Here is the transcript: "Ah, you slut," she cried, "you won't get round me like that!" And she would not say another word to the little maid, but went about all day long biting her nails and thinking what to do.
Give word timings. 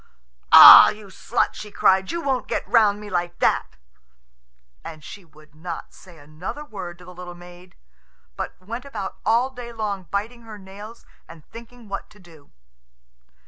"Ah, 0.51 0.89
you 0.89 1.09
slut," 1.11 1.53
she 1.53 1.69
cried, 1.69 2.11
"you 2.11 2.23
won't 2.23 2.47
get 2.47 2.67
round 2.67 2.99
me 2.99 3.07
like 3.07 3.37
that!" 3.37 3.77
And 4.83 5.03
she 5.03 5.23
would 5.23 5.53
not 5.53 5.93
say 5.93 6.17
another 6.17 6.65
word 6.65 6.97
to 6.97 7.05
the 7.05 7.13
little 7.13 7.35
maid, 7.35 7.75
but 8.35 8.59
went 8.59 8.83
about 8.83 9.17
all 9.23 9.51
day 9.51 9.71
long 9.71 10.07
biting 10.09 10.41
her 10.41 10.57
nails 10.57 11.05
and 11.27 11.45
thinking 11.51 11.87
what 11.87 12.09
to 12.09 12.19
do. 12.19 12.49